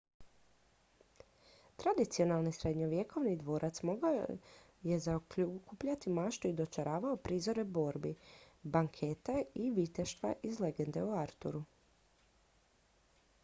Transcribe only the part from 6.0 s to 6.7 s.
maštu i